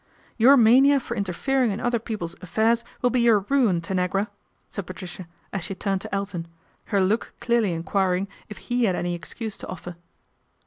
"Your 0.35 0.57
mania 0.57 0.99
for 0.99 1.15
interfering 1.15 1.69
in 1.69 1.79
other 1.79 1.99
people's 1.99 2.33
affairs 2.41 2.83
will 3.03 3.11
be 3.11 3.21
your 3.21 3.41
ruin, 3.49 3.81
Tanagra," 3.81 4.29
said 4.67 4.87
Patricia 4.87 5.27
as 5.53 5.63
she 5.63 5.75
turned 5.75 6.01
to 6.01 6.15
Elton, 6.15 6.47
her 6.85 6.99
look 6.99 7.35
clearly 7.39 7.71
enquiring 7.71 8.27
if 8.49 8.57
he 8.57 8.85
had 8.85 8.95
any 8.95 9.13
excuse 9.13 9.57
to 9.59 9.67
offer. 9.67 9.95